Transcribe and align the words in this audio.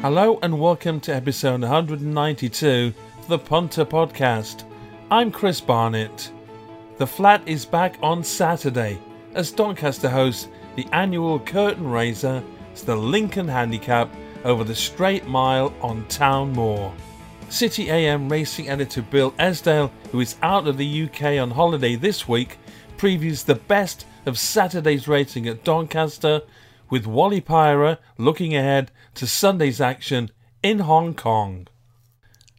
Hello 0.00 0.38
and 0.42 0.60
welcome 0.60 1.00
to 1.00 1.12
episode 1.12 1.60
192 1.62 2.94
of 3.18 3.26
the 3.26 3.36
Punter 3.36 3.84
Podcast. 3.84 4.62
I'm 5.10 5.32
Chris 5.32 5.60
Barnett. 5.60 6.30
The 6.98 7.06
Flat 7.06 7.42
is 7.46 7.66
back 7.66 7.98
on 8.00 8.22
Saturday 8.22 9.00
as 9.34 9.50
Doncaster 9.50 10.08
hosts 10.08 10.46
the 10.76 10.86
annual 10.92 11.40
curtain 11.40 11.90
raiser, 11.90 12.44
the 12.84 12.94
Lincoln 12.94 13.48
Handicap 13.48 14.08
over 14.44 14.62
the 14.62 14.74
straight 14.74 15.26
mile 15.26 15.74
on 15.82 16.06
Town 16.06 16.52
Moor. 16.52 16.94
City 17.48 17.90
AM 17.90 18.28
racing 18.28 18.68
editor 18.68 19.02
Bill 19.02 19.32
Esdaile, 19.32 19.90
who 20.12 20.20
is 20.20 20.36
out 20.42 20.68
of 20.68 20.76
the 20.76 21.04
UK 21.06 21.40
on 21.40 21.50
holiday 21.50 21.96
this 21.96 22.28
week, 22.28 22.58
previews 22.98 23.44
the 23.44 23.56
best 23.56 24.06
of 24.26 24.38
Saturday's 24.38 25.08
racing 25.08 25.48
at 25.48 25.64
Doncaster 25.64 26.42
with 26.90 27.06
Wally 27.06 27.40
Pyrah 27.40 27.98
looking 28.16 28.54
ahead 28.54 28.90
to 29.14 29.26
Sunday's 29.26 29.80
action 29.80 30.30
in 30.62 30.80
Hong 30.80 31.14
Kong. 31.14 31.66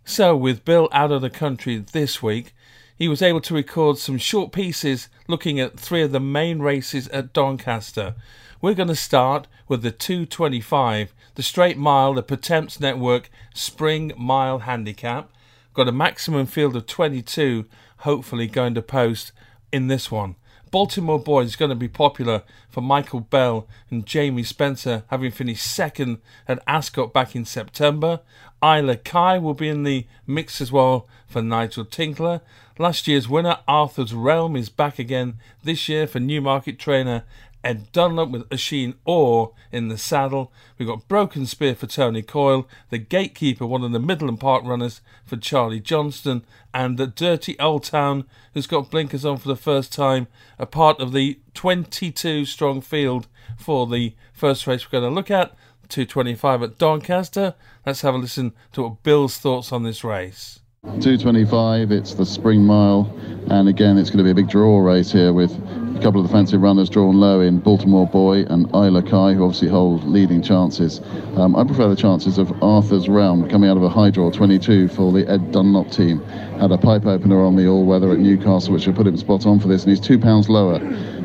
So, 0.05 0.35
with 0.35 0.65
Bill 0.65 0.89
out 0.91 1.11
of 1.11 1.21
the 1.21 1.29
country 1.29 1.77
this 1.77 2.23
week, 2.23 2.53
he 2.97 3.07
was 3.07 3.21
able 3.21 3.41
to 3.41 3.53
record 3.53 3.97
some 3.97 4.17
short 4.17 4.51
pieces 4.51 5.07
looking 5.27 5.59
at 5.59 5.79
three 5.79 6.01
of 6.01 6.11
the 6.11 6.19
main 6.19 6.59
races 6.59 7.07
at 7.09 7.31
Doncaster. 7.31 8.15
We're 8.61 8.73
going 8.73 8.89
to 8.89 8.95
start 8.95 9.47
with 9.69 9.83
the 9.83 9.91
225, 9.91 11.13
the 11.35 11.43
straight 11.43 11.77
mile, 11.77 12.13
the 12.13 12.23
Pertemps 12.23 12.79
Network 12.79 13.29
Spring 13.53 14.11
Mile 14.17 14.59
Handicap. 14.59 15.31
Got 15.73 15.87
a 15.87 15.93
maximum 15.93 16.45
field 16.45 16.75
of 16.75 16.87
22, 16.87 17.65
hopefully 17.99 18.47
going 18.47 18.73
to 18.73 18.81
post 18.81 19.31
in 19.71 19.87
this 19.87 20.11
one. 20.11 20.35
Baltimore 20.71 21.19
Boy 21.19 21.41
is 21.41 21.55
going 21.55 21.69
to 21.69 21.75
be 21.75 21.87
popular 21.87 22.43
for 22.69 22.81
Michael 22.81 23.21
Bell 23.21 23.67
and 23.89 24.05
Jamie 24.05 24.43
Spencer, 24.43 25.03
having 25.07 25.31
finished 25.31 25.65
second 25.65 26.19
at 26.47 26.61
Ascot 26.67 27.13
back 27.13 27.35
in 27.35 27.45
September. 27.45 28.19
Isla 28.63 28.97
Kai 28.97 29.37
will 29.37 29.53
be 29.53 29.69
in 29.69 29.83
the 29.83 30.05
mix 30.27 30.61
as 30.61 30.71
well 30.71 31.07
for 31.27 31.41
Nigel 31.41 31.85
Tinkler. 31.85 32.41
Last 32.77 33.07
year's 33.07 33.27
winner, 33.27 33.57
Arthur's 33.67 34.13
Realm, 34.13 34.55
is 34.55 34.69
back 34.69 34.99
again 34.99 35.39
this 35.63 35.89
year 35.89 36.07
for 36.07 36.19
Newmarket 36.19 36.79
trainer 36.79 37.23
Ed 37.63 37.91
Dunlop 37.91 38.29
with 38.29 38.51
Oisin 38.53 38.95
Orr 39.05 39.51
in 39.71 39.89
the 39.89 39.97
saddle. 39.97 40.51
We've 40.77 40.87
got 40.87 41.07
Broken 41.07 41.45
Spear 41.45 41.75
for 41.75 41.87
Tony 41.87 42.21
Coyle, 42.21 42.67
the 42.89 42.97
Gatekeeper, 42.97 43.65
one 43.65 43.83
of 43.83 43.91
the 43.91 43.99
Middleham 43.99 44.37
Park 44.37 44.63
runners 44.63 45.01
for 45.25 45.37
Charlie 45.37 45.79
Johnston, 45.79 46.45
and 46.73 46.97
the 46.97 47.07
Dirty 47.07 47.59
Old 47.59 47.83
Town, 47.83 48.25
who's 48.53 48.67
got 48.67 48.89
blinkers 48.89 49.25
on 49.25 49.37
for 49.37 49.47
the 49.47 49.55
first 49.55 49.91
time, 49.91 50.27
a 50.57 50.65
part 50.65 50.99
of 50.99 51.11
the 51.11 51.39
22 51.53 52.45
strong 52.45 52.81
field 52.81 53.27
for 53.57 53.87
the 53.87 54.15
first 54.31 54.65
race 54.65 54.85
we're 54.85 54.99
going 54.99 55.11
to 55.11 55.15
look 55.15 55.31
at, 55.31 55.53
225 55.89 56.63
at 56.63 56.77
Doncaster. 56.77 57.55
Let's 57.85 58.01
have 58.01 58.13
a 58.13 58.17
listen 58.17 58.53
to 58.73 58.83
what 58.83 59.03
Bill's 59.03 59.37
thoughts 59.37 59.71
on 59.71 59.83
this 59.83 60.03
race. 60.03 60.59
225, 60.83 61.91
it's 61.91 62.13
the 62.13 62.25
spring 62.25 62.63
mile, 62.63 63.13
and 63.49 63.67
again, 63.67 63.97
it's 63.97 64.09
going 64.09 64.19
to 64.19 64.23
be 64.23 64.31
a 64.31 64.35
big 64.35 64.47
draw 64.49 64.79
race 64.79 65.11
here 65.11 65.33
with 65.33 65.51
a 65.99 66.01
couple 66.01 66.21
of 66.21 66.27
the 66.27 66.33
fancy 66.33 66.55
runners 66.55 66.89
drawn 66.89 67.19
low 67.19 67.41
in 67.41 67.59
Baltimore 67.59 68.07
Boy 68.07 68.43
and 68.43 68.69
Isla 68.73 69.03
Kai, 69.03 69.33
who 69.33 69.43
obviously 69.43 69.67
hold 69.67 70.05
leading 70.05 70.41
chances. 70.41 71.01
Um, 71.35 71.57
I 71.57 71.65
prefer 71.65 71.89
the 71.89 71.95
chances 71.95 72.37
of 72.37 72.63
Arthur's 72.63 73.09
Realm 73.09 73.49
coming 73.49 73.69
out 73.69 73.75
of 73.75 73.83
a 73.83 73.89
high 73.89 74.09
draw 74.09 74.31
22 74.31 74.87
for 74.87 75.11
the 75.11 75.29
Ed 75.29 75.51
Dunlop 75.51 75.91
team. 75.91 76.23
Had 76.57 76.71
a 76.71 76.77
pipe 76.77 77.05
opener 77.05 77.43
on 77.43 77.57
the 77.57 77.67
all 77.67 77.83
weather 77.85 78.13
at 78.13 78.19
Newcastle, 78.19 78.73
which 78.73 78.87
will 78.87 78.93
put 78.93 79.07
him 79.07 79.17
spot 79.17 79.45
on 79.45 79.59
for 79.59 79.67
this, 79.67 79.83
and 79.83 79.89
he's 79.89 79.99
two 79.99 80.17
pounds 80.17 80.47
lower 80.47 80.79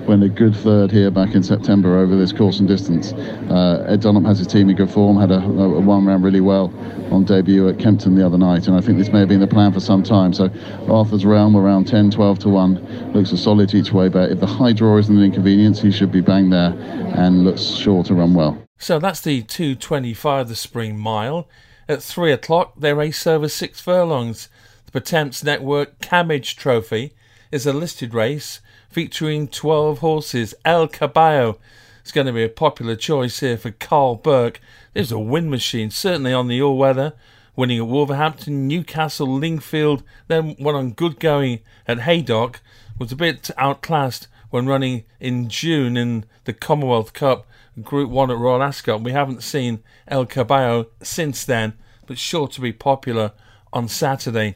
when 0.07 0.23
a 0.23 0.29
good 0.29 0.55
third 0.57 0.91
here 0.91 1.11
back 1.11 1.35
in 1.35 1.43
September 1.43 1.99
over 1.99 2.17
this 2.17 2.33
course 2.33 2.59
and 2.59 2.69
distance. 2.69 3.13
Uh, 3.13 3.85
Ed 3.89 4.01
Dunlop 4.01 4.25
has 4.25 4.39
his 4.39 4.47
team 4.47 4.69
in 4.69 4.77
good 4.77 4.91
form, 4.91 5.19
had 5.19 5.31
a, 5.31 5.39
a, 5.39 5.81
one 5.81 6.07
round 6.07 6.25
really 6.25 6.41
well 6.41 6.73
on 7.11 7.25
debut 7.25 7.69
at 7.69 7.79
Kempton 7.79 8.15
the 8.15 8.25
other 8.25 8.39
night, 8.39 8.67
and 8.67 8.77
I 8.77 8.81
think 8.81 8.99
this 8.99 9.09
may 9.09 9.21
have 9.21 9.29
been 9.29 9.41
the 9.41 9.47
plan 9.47 9.73
for 9.73 9.81
some 9.81 10.03
time. 10.03 10.33
So 10.33 10.51
Arthur's 10.89 11.25
Realm 11.25 11.57
around 11.57 11.87
10, 11.87 12.11
12 12.11 12.39
to 12.41 12.49
1 12.49 13.13
looks 13.13 13.33
a 13.33 13.37
solid 13.37 13.73
each 13.75 13.93
way 13.93 14.09
bet. 14.09 14.31
If 14.31 14.41
the 14.41 14.47
high 14.47 14.73
draw 14.73 14.99
isn't 14.99 15.17
an 15.17 15.23
inconvenience, 15.23 15.81
he 15.81 15.91
should 15.91 16.13
be 16.13 16.21
bang 16.21 16.51
there 16.51 16.75
and 17.17 17.45
looks 17.45 17.63
sure 17.63 18.03
to 18.05 18.15
run 18.15 18.35
well. 18.35 18.59
So 18.79 18.99
that's 18.99 19.21
the 19.21 19.43
225, 19.43 20.49
the 20.49 20.57
spring 20.57 20.99
mile. 20.99 21.49
At 21.89 22.03
3 22.03 22.33
o'clock, 22.33 22.75
they 22.79 22.93
race 22.93 23.27
over 23.27 23.49
six 23.49 23.81
furlongs. 23.81 24.49
The 24.87 24.93
Pertemps 24.93 25.45
Network 25.45 25.99
Cammidge 26.01 26.57
Trophy 26.57 27.15
is 27.53 27.67
a 27.67 27.73
listed 27.73 28.15
race 28.15 28.61
featuring 28.95 29.49
12 29.49 29.99
horses. 29.99 30.55
El 30.65 30.87
Caballo 30.87 31.59
is 32.05 32.13
going 32.13 32.29
to 32.29 32.33
be 32.33 32.45
a 32.45 32.49
popular 32.49 32.95
choice 32.95 33.41
here 33.41 33.57
for 33.57 33.73
Karl 33.73 34.15
Burke. 34.15 34.61
There's 34.93 35.11
a 35.11 35.19
wind 35.19 35.51
machine, 35.51 35.91
certainly 35.91 36.33
on 36.33 36.47
the 36.47 36.63
all 36.63 36.79
weather, 36.79 37.15
winning 37.57 37.79
at 37.79 37.89
Wolverhampton, 37.89 38.69
Newcastle, 38.69 39.27
Lingfield, 39.27 40.05
then 40.29 40.55
went 40.61 40.77
on 40.77 40.93
good 40.93 41.19
going 41.19 41.59
at 41.89 42.03
Haydock, 42.03 42.61
was 42.97 43.11
a 43.11 43.17
bit 43.17 43.51
outclassed 43.59 44.29
when 44.51 44.67
running 44.67 45.03
in 45.19 45.49
June 45.49 45.97
in 45.97 46.25
the 46.45 46.53
Commonwealth 46.53 47.13
Cup 47.13 47.49
Group 47.83 48.11
1 48.11 48.31
at 48.31 48.39
Royal 48.39 48.63
Ascot. 48.63 49.03
We 49.03 49.11
haven't 49.11 49.43
seen 49.43 49.83
El 50.07 50.27
Caballo 50.27 50.87
since 51.03 51.45
then, 51.45 51.73
but 52.07 52.17
sure 52.17 52.47
to 52.47 52.61
be 52.61 52.73
popular 52.73 53.33
on 53.73 53.89
Saturday. 53.89 54.55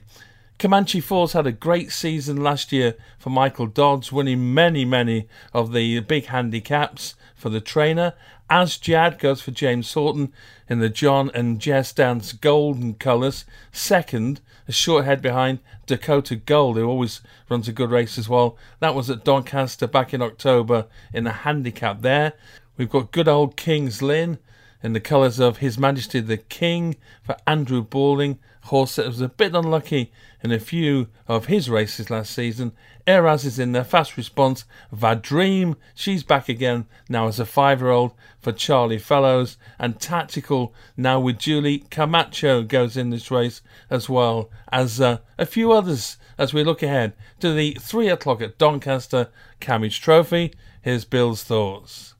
Comanche 0.58 1.00
Falls 1.00 1.34
had 1.34 1.46
a 1.46 1.52
great 1.52 1.92
season 1.92 2.42
last 2.42 2.72
year 2.72 2.96
for 3.16 3.30
Michael 3.30 3.68
Dods, 3.68 4.10
winning 4.10 4.52
many, 4.52 4.84
many 4.84 5.28
of 5.54 5.72
the 5.72 6.00
big 6.00 6.26
handicaps 6.26 7.14
for 7.36 7.48
the 7.48 7.60
trainer. 7.60 8.14
As 8.50 8.76
Jad 8.76 9.20
goes 9.20 9.40
for 9.40 9.52
James 9.52 9.92
Horton 9.92 10.32
in 10.68 10.80
the 10.80 10.88
John 10.88 11.30
and 11.32 11.60
Jess 11.60 11.92
Dance 11.92 12.32
Golden 12.32 12.94
colours. 12.94 13.44
Second, 13.70 14.40
a 14.66 14.72
short 14.72 15.04
head 15.04 15.22
behind 15.22 15.60
Dakota 15.86 16.34
Gold, 16.34 16.76
who 16.76 16.88
always 16.88 17.20
runs 17.48 17.68
a 17.68 17.72
good 17.72 17.92
race 17.92 18.18
as 18.18 18.28
well. 18.28 18.58
That 18.80 18.96
was 18.96 19.08
at 19.08 19.24
Doncaster 19.24 19.86
back 19.86 20.12
in 20.12 20.22
October 20.22 20.86
in 21.12 21.28
a 21.28 21.32
handicap 21.32 22.00
there. 22.00 22.32
We've 22.76 22.90
got 22.90 23.12
good 23.12 23.28
old 23.28 23.56
King's 23.56 24.02
Lynn 24.02 24.38
in 24.82 24.92
the 24.92 25.00
colours 25.00 25.38
of 25.38 25.58
His 25.58 25.78
Majesty 25.78 26.18
the 26.18 26.36
King 26.36 26.96
for 27.22 27.36
Andrew 27.46 27.82
Balding, 27.82 28.38
horse 28.68 28.96
that 28.96 29.06
was 29.06 29.20
a 29.20 29.28
bit 29.28 29.54
unlucky 29.54 30.12
in 30.42 30.52
a 30.52 30.58
few 30.58 31.08
of 31.26 31.46
his 31.46 31.68
races 31.68 32.10
last 32.10 32.32
season. 32.32 32.72
Eraz 33.06 33.44
is 33.44 33.58
in 33.58 33.72
there, 33.72 33.84
fast 33.84 34.16
response. 34.16 34.64
Vadream, 34.94 35.76
she's 35.94 36.22
back 36.22 36.48
again 36.48 36.86
now 37.08 37.26
as 37.26 37.40
a 37.40 37.46
five 37.46 37.80
year 37.80 37.90
old 37.90 38.12
for 38.40 38.52
Charlie 38.52 38.98
Fellowes. 38.98 39.56
And 39.78 39.98
Tactical 39.98 40.74
now 40.96 41.18
with 41.18 41.38
Julie 41.38 41.84
Camacho 41.90 42.62
goes 42.62 42.96
in 42.96 43.10
this 43.10 43.30
race 43.30 43.62
as 43.90 44.08
well 44.08 44.50
as 44.70 45.00
uh, 45.00 45.18
a 45.38 45.46
few 45.46 45.72
others 45.72 46.18
as 46.36 46.52
we 46.52 46.62
look 46.62 46.82
ahead 46.82 47.14
to 47.40 47.52
the 47.52 47.76
three 47.80 48.08
o'clock 48.08 48.40
at 48.42 48.58
Doncaster 48.58 49.28
Cammidge 49.60 50.00
Trophy. 50.00 50.52
Here's 50.82 51.04
Bill's 51.04 51.42
thoughts. 51.42 52.14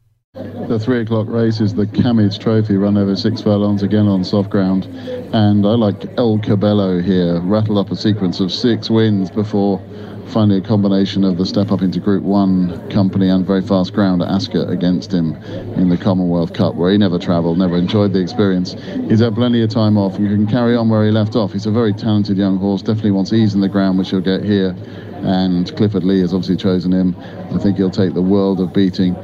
The 0.69 0.79
three 0.79 1.01
o'clock 1.01 1.27
race 1.29 1.61
is 1.61 1.75
the 1.75 1.87
Cammidge 1.87 2.39
Trophy 2.39 2.77
run 2.77 2.97
over 2.97 3.17
six 3.17 3.43
furlongs 3.43 3.83
again 3.83 4.07
on 4.07 4.23
soft 4.23 4.51
ground. 4.51 4.85
And 5.33 5.67
I 5.67 5.71
like 5.71 6.07
El 6.17 6.39
Caballo 6.39 7.01
here, 7.01 7.41
rattle 7.41 7.77
up 7.77 7.91
a 7.91 7.97
sequence 7.97 8.39
of 8.39 8.53
six 8.53 8.89
wins 8.89 9.31
before 9.31 9.83
finally 10.29 10.59
a 10.59 10.61
combination 10.61 11.25
of 11.25 11.39
the 11.39 11.47
step 11.47 11.73
up 11.73 11.81
into 11.81 11.99
Group 11.99 12.23
1 12.23 12.91
company 12.91 13.31
and 13.31 13.47
very 13.47 13.63
fast 13.63 13.95
ground 13.95 14.23
at 14.23 14.29
Ascot 14.29 14.71
against 14.71 15.13
him 15.13 15.35
in 15.75 15.89
the 15.89 15.97
Commonwealth 15.97 16.53
Cup, 16.53 16.75
where 16.75 16.93
he 16.93 16.99
never 16.99 17.19
travelled, 17.19 17.59
never 17.59 17.77
enjoyed 17.77 18.13
the 18.13 18.21
experience. 18.21 18.75
He's 19.09 19.21
had 19.21 19.35
plenty 19.35 19.63
of 19.63 19.71
time 19.71 19.97
off 19.97 20.19
and 20.19 20.29
can 20.29 20.47
carry 20.47 20.77
on 20.77 20.89
where 20.89 21.05
he 21.05 21.11
left 21.11 21.35
off. 21.35 21.53
He's 21.53 21.67
a 21.67 21.71
very 21.71 21.93
talented 21.95 22.37
young 22.37 22.59
horse, 22.59 22.83
definitely 22.83 23.13
wants 23.13 23.33
ease 23.33 23.55
in 23.55 23.61
the 23.61 23.69
ground, 23.69 23.99
which 23.99 24.11
he'll 24.11 24.21
get 24.21 24.45
here. 24.45 24.77
And 25.23 25.75
Clifford 25.77 26.05
Lee 26.05 26.21
has 26.21 26.33
obviously 26.33 26.57
chosen 26.57 26.93
him. 26.93 27.17
I 27.53 27.59
think 27.59 27.79
he'll 27.79 27.91
take 27.91 28.15
the 28.15 28.23
world 28.23 28.61
of 28.61 28.73
beating 28.73 29.17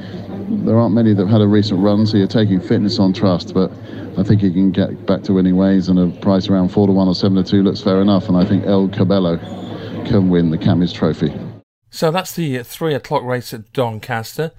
there 0.49 0.79
aren't 0.79 0.94
many 0.94 1.14
that 1.14 1.23
have 1.23 1.31
had 1.31 1.41
a 1.41 1.46
recent 1.46 1.81
run, 1.81 2.06
so 2.06 2.17
you're 2.17 2.26
taking 2.26 2.61
fitness 2.61 2.99
on 2.99 3.12
trust. 3.12 3.55
But 3.55 3.70
I 4.19 4.23
think 4.23 4.41
he 4.41 4.50
can 4.50 4.70
get 4.70 5.06
back 5.06 5.23
to 5.25 5.32
winning 5.32 5.56
ways, 5.56 5.88
and 5.88 5.99
a 5.99 6.08
price 6.20 6.49
around 6.49 6.69
four 6.69 6.87
to 6.87 6.93
one 6.93 7.08
or 7.08 7.14
seven 7.14 7.37
to 7.37 7.44
two 7.44 7.62
looks 7.62 7.81
fair 7.81 8.00
enough. 8.00 8.29
And 8.29 8.37
I 8.37 8.44
think 8.44 8.64
El 8.64 8.88
Caballo 8.88 9.38
can 10.06 10.29
win 10.29 10.50
the 10.50 10.58
Cammidge 10.58 10.93
Trophy. 10.94 11.32
So 11.91 12.11
that's 12.11 12.35
the 12.35 12.58
uh, 12.58 12.64
three 12.64 12.94
o'clock 12.94 13.23
race 13.23 13.55
at 13.55 13.73
Doncaster. 13.73 14.52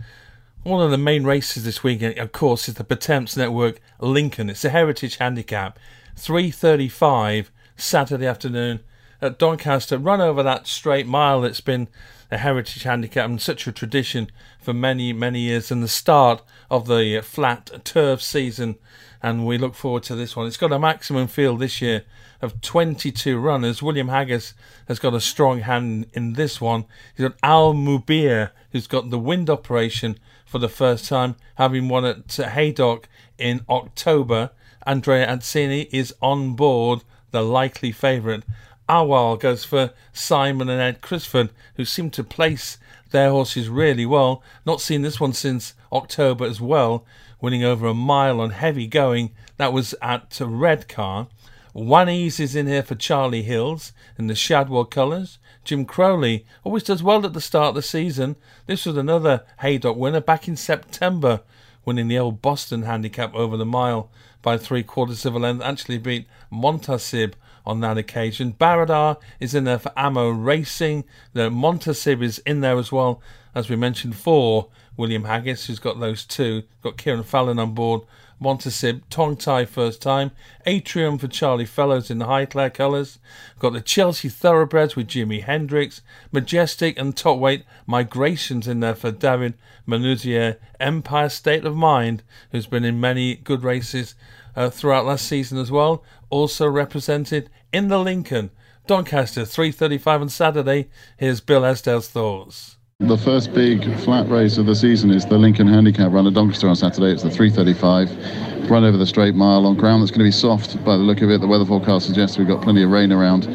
One 0.64 0.82
of 0.82 0.90
the 0.90 0.98
main 0.98 1.26
races 1.26 1.64
this 1.64 1.84
weekend, 1.84 2.18
of 2.18 2.32
course, 2.32 2.68
is 2.68 2.76
the 2.76 2.84
Pertemps 2.84 3.38
Network 3.38 3.80
Lincoln. 4.00 4.50
It's 4.50 4.66
a 4.66 4.70
heritage 4.70 5.18
handicap, 5.18 5.78
three 6.16 6.50
thirty-five 6.50 7.52
Saturday 7.76 8.26
afternoon 8.26 8.80
at 9.22 9.40
Doncaster. 9.40 9.98
Run 9.98 10.22
over 10.22 10.44
that 10.44 10.68
straight 10.68 11.08
mile 11.08 11.42
that's 11.42 11.62
been 11.62 11.88
a 12.32 12.38
heritage 12.38 12.84
handicap 12.84 13.26
and 13.26 13.42
such 13.42 13.68
a 13.68 13.72
tradition 13.72 14.30
for 14.60 14.74
many, 14.74 15.14
many 15.14 15.42
years, 15.42 15.72
and 15.72 15.84
the 15.84 15.88
start 15.88 16.42
of 16.70 16.88
the 16.88 17.18
uh, 17.18 17.22
flat 17.22 17.72
turf 17.84 18.22
season. 18.22 18.76
And 19.22 19.46
we 19.46 19.58
look 19.58 19.76
forward 19.76 20.04
to 20.04 20.16
this 20.16 20.36
one. 20.36 20.48
It's 20.48 20.58
got 20.58 20.72
a 20.72 20.80
maximum 20.80 21.28
field 21.28 21.60
this 21.60 21.82
year 21.82 22.04
of 22.42 22.62
22 22.62 23.40
runners. 23.40 23.82
William 23.82 24.08
Haggas 24.08 24.54
has 24.88 25.00
got 25.00 25.14
a 25.14 25.22
strong 25.22 25.62
hand 25.62 26.08
in 26.14 26.34
this 26.34 26.62
one. 26.62 26.86
He's 27.16 27.28
got 27.28 27.38
Al 27.42 27.74
Mubir, 27.74 28.52
who's 28.72 28.88
got 28.88 29.10
the 29.10 29.20
wind 29.20 29.50
operation 29.50 30.20
for 30.46 30.60
the 30.60 30.70
first 30.70 31.08
time, 31.08 31.36
having 31.56 31.90
won 31.90 32.06
at 32.06 32.32
Haydock 32.36 33.08
in 33.38 33.66
October. 33.68 34.52
Andrea 34.86 35.28
Atzeni 35.28 35.90
is 35.92 36.14
on 36.22 36.54
board, 36.56 37.04
the 37.32 37.42
likely 37.42 37.92
favourite. 37.92 38.44
Awal 38.88 39.38
goes 39.38 39.64
for 39.64 39.92
Simon 40.14 40.70
and 40.70 40.82
Ed 40.82 41.02
Crisford, 41.02 41.50
who 41.76 41.86
seem 41.86 42.10
to 42.12 42.24
place 42.24 42.78
their 43.12 43.30
horses 43.30 43.70
really 43.70 44.06
well. 44.06 44.44
Not 44.66 44.82
seen 44.82 45.02
this 45.02 45.20
one 45.20 45.34
since 45.34 45.74
October 45.92 46.46
as 46.46 46.62
well, 46.62 47.06
winning 47.42 47.64
over 47.64 47.88
a 47.88 47.94
mile 47.94 48.40
on 48.40 48.52
heavy 48.52 48.88
going. 48.88 49.32
That 49.58 49.74
was 49.74 49.96
at 50.02 50.38
Redcar. 50.40 51.28
One 51.74 52.10
Ease 52.10 52.40
is 52.40 52.56
in 52.56 52.68
here 52.68 52.84
for 52.84 52.96
Charlie 52.96 53.44
Hills 53.44 53.92
in 54.18 54.28
the 54.28 54.36
Shadwell 54.36 54.86
colours. 54.86 55.40
Jim 55.66 55.84
Crowley 55.84 56.46
always 56.64 56.84
does 56.84 57.04
well 57.04 57.26
at 57.26 57.34
the 57.34 57.42
start 57.42 57.70
of 57.70 57.76
the 57.76 57.82
season. 57.82 58.36
This 58.66 58.86
was 58.86 58.96
another 58.96 59.44
Haydock 59.60 59.98
winner 59.98 60.22
back 60.22 60.48
in 60.48 60.56
September, 60.56 61.42
winning 61.84 62.08
the 62.08 62.20
old 62.20 62.42
Boston 62.42 62.84
handicap 62.84 63.34
over 63.34 63.58
the 63.58 63.66
mile 63.66 64.10
by 64.42 64.58
three 64.58 64.84
quarters 64.84 65.26
of 65.26 65.36
a 65.36 65.40
length. 65.40 65.64
Actually 65.64 65.98
beat 65.98 66.28
Montasib 66.52 67.34
on 67.66 67.80
that 67.82 67.98
occasion. 67.98 68.54
Baradar 68.54 69.18
is 69.40 69.56
in 69.56 69.64
there 69.64 69.80
for 69.80 69.92
Ammo 69.98 70.30
Racing. 70.30 71.04
The 71.34 71.50
Montasib 71.50 72.22
is 72.22 72.40
in 72.40 72.62
there 72.62 72.78
as 72.78 72.92
well, 72.92 73.22
as 73.54 73.70
we 73.70 73.76
mentioned, 73.76 74.16
for 74.16 74.70
William 74.98 75.24
Haggas, 75.24 75.66
who's 75.66 75.80
got 75.80 76.00
those 76.00 76.26
two. 76.26 76.64
Got 76.82 76.98
Kieran 76.98 77.24
Fallon 77.24 77.60
on 77.60 77.74
board. 77.74 78.02
Montasib, 78.42 79.02
tongue 79.10 79.38
tie 79.38 79.64
first 79.64 80.02
time, 80.02 80.32
Atrium 80.66 81.18
for 81.18 81.28
Charlie 81.28 81.66
Fellowes 81.66 82.12
in 82.12 82.18
the 82.18 82.26
Highclere 82.26 82.74
colours, 82.74 83.18
got 83.60 83.74
the 83.74 83.82
Chelsea 83.82 84.28
Thoroughbreds 84.28 84.96
with 84.96 85.08
Jimi 85.08 85.42
Hendrix, 85.42 86.02
Majestic 86.34 87.00
and 87.00 87.16
Top 87.16 87.40
Weight 87.40 87.64
Migrations 87.86 88.68
in 88.68 88.82
there 88.82 88.96
for 88.96 89.12
David 89.12 89.54
Menuisier, 89.88 90.58
Empire 90.82 91.30
State 91.30 91.64
of 91.64 91.76
Mind, 91.76 92.24
who's 92.52 92.68
been 92.68 92.84
in 92.84 93.00
many 93.00 93.36
good 93.36 93.64
races 93.64 94.16
uh, 94.56 94.70
throughout 94.70 95.06
last 95.06 95.28
season 95.28 95.58
as 95.58 95.72
well, 95.72 96.04
also 96.30 96.68
represented 96.68 97.50
in 97.72 97.88
the 97.88 98.00
Lincoln. 98.00 98.52
Doncaster, 98.88 99.42
3.35 99.42 100.22
on 100.22 100.30
Saturday. 100.30 100.90
Here's 101.18 101.42
Bill 101.42 101.66
Esdaile's 101.66 102.08
thoughts. 102.08 102.78
The 103.00 103.18
first 103.18 103.54
big 103.54 103.84
flat 104.00 104.30
race 104.30 104.58
of 104.58 104.68
the 104.68 104.76
season 104.76 105.12
is 105.12 105.26
the 105.26 105.38
Lincoln 105.38 105.68
Handicap 105.68 106.12
Run 106.14 106.28
at 106.28 106.34
Doncaster 106.34 106.70
on 106.70 106.76
Saturday. 106.76 107.12
It's 107.12 107.24
the 107.24 107.30
335 107.30 108.70
run 108.70 108.84
over 108.84 108.98
the 108.98 109.06
straight 109.06 109.36
mile 109.36 109.66
on 109.66 109.76
ground 109.76 110.02
that's 110.02 110.12
going 110.12 110.20
to 110.20 110.26
be 110.26 110.32
soft 110.32 110.82
by 110.86 110.96
the 110.96 111.04
look 111.04 111.22
of 111.22 111.30
it. 111.30 111.42
The 111.42 111.48
weather 111.48 111.66
forecast 111.66 112.06
suggests 112.06 112.38
we've 112.38 112.48
got 112.48 112.62
plenty 112.62 112.84
of 112.84 112.90
rain 112.90 113.12
around 113.12 113.48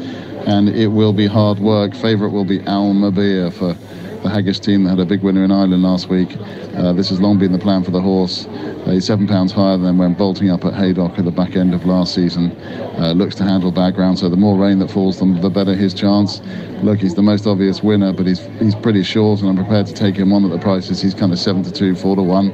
and 0.47 0.69
it 0.69 0.87
will 0.87 1.13
be 1.13 1.27
hard 1.27 1.59
work. 1.59 1.95
Favourite 1.95 2.31
will 2.31 2.45
be 2.45 2.59
Almabia 2.59 3.51
for 3.51 3.75
the 4.23 4.29
Haggas 4.29 4.59
team 4.59 4.83
that 4.83 4.91
had 4.91 4.99
a 4.99 5.05
big 5.05 5.23
winner 5.23 5.43
in 5.43 5.51
Ireland 5.51 5.81
last 5.81 6.07
week. 6.07 6.37
Uh, 6.75 6.93
this 6.93 7.09
has 7.09 7.19
long 7.19 7.39
been 7.39 7.51
the 7.51 7.59
plan 7.59 7.83
for 7.83 7.91
the 7.91 8.01
horse. 8.01 8.45
Uh, 8.45 8.91
he's 8.91 9.05
seven 9.05 9.27
pounds 9.27 9.51
higher 9.51 9.77
than 9.77 9.97
when 9.97 10.13
bolting 10.13 10.49
up 10.49 10.63
at 10.63 10.73
Haydock 10.73 11.17
at 11.17 11.25
the 11.25 11.31
back 11.31 11.55
end 11.55 11.73
of 11.73 11.85
last 11.85 12.13
season. 12.13 12.51
Uh, 12.99 13.13
looks 13.13 13.35
to 13.35 13.43
handle 13.43 13.71
bad 13.71 13.95
ground, 13.95 14.19
so 14.19 14.29
the 14.29 14.37
more 14.37 14.57
rain 14.57 14.79
that 14.79 14.91
falls, 14.91 15.19
the, 15.19 15.25
the 15.41 15.49
better 15.49 15.75
his 15.75 15.93
chance. 15.93 16.39
Look, 16.83 16.99
he's 16.99 17.13
the 17.13 17.21
most 17.21 17.45
obvious 17.45 17.83
winner, 17.83 18.11
but 18.11 18.25
he's 18.25 18.39
he's 18.59 18.73
pretty 18.73 19.03
short, 19.03 19.41
and 19.41 19.49
I'm 19.49 19.55
prepared 19.55 19.85
to 19.87 19.93
take 19.93 20.15
him 20.15 20.33
on 20.33 20.43
at 20.43 20.49
the 20.49 20.57
prices. 20.57 20.99
He's 20.99 21.13
kind 21.13 21.31
of 21.31 21.37
seven 21.37 21.61
to 21.63 21.71
two, 21.71 21.95
four 21.95 22.15
to 22.15 22.23
one. 22.23 22.51